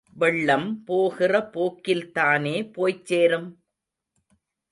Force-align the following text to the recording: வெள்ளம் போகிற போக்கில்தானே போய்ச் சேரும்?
வெள்ளம் 0.15 0.67
போகிற 0.83 1.33
போக்கில்தானே 1.53 2.55
போய்ச் 2.71 3.05
சேரும்? 3.05 3.49